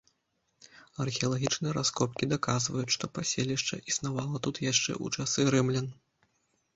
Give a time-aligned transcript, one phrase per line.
[1.03, 5.87] Археалагічныя раскопкі даказваюць, што паселішча існавала тут яшчэ ў часы рымлян.